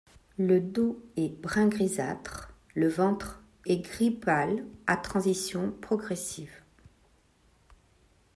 [0.39, 6.63] Le dos est brun grisâtre, le ventre est gris pâle, à transition progressive.